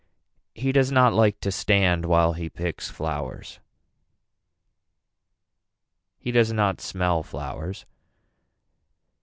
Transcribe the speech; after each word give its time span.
He 0.55 0.71
does 0.71 0.91
not 0.91 1.13
like 1.13 1.39
to 1.41 1.51
stand 1.51 2.05
while 2.05 2.33
he 2.33 2.49
picks 2.49 2.89
flowers. 2.89 3.59
He 6.17 6.31
does 6.31 6.51
not 6.51 6.81
smell 6.81 7.21
flowers. 7.21 7.85